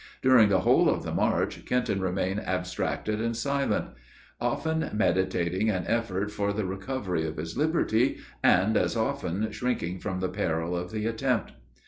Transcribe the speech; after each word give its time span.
During 0.23 0.49
the 0.49 0.61
whole 0.61 0.89
of 0.89 1.03
the 1.03 1.13
march, 1.13 1.63
Kenton 1.67 2.01
remained 2.01 2.39
abstracted 2.39 3.21
and 3.21 3.37
silent; 3.37 3.89
often 4.39 4.89
meditating 4.93 5.69
an 5.69 5.85
effort 5.85 6.31
for 6.31 6.51
the 6.51 6.65
recovery 6.65 7.23
of 7.27 7.37
his 7.37 7.55
liberty, 7.55 8.17
and 8.43 8.75
as 8.77 8.97
often 8.97 9.51
shrinking 9.51 9.99
from 9.99 10.19
the 10.19 10.27
peril 10.29 10.75
of 10.75 10.89
the 10.89 11.05
attempt. 11.05 11.51